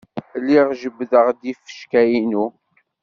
[0.41, 2.45] Lliɣ jebbdeɣ-d ifecka-inu.